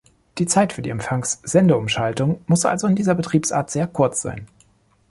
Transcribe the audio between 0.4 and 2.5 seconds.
Zeit für die Empfangs-Sende-Umschaltung